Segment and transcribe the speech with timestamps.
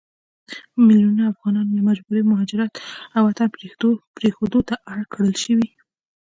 [0.73, 2.71] په ميلونونو افغانان له مجبوري مهاجرت
[3.15, 3.47] او وطن
[4.17, 5.69] پريښودو ته اړ کړل شوي